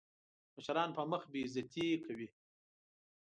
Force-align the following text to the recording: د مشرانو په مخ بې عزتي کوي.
د 0.49 0.49
مشرانو 0.55 0.95
په 0.97 1.03
مخ 1.11 1.21
بې 1.31 1.39
عزتي 1.45 1.87
کوي. 2.05 2.27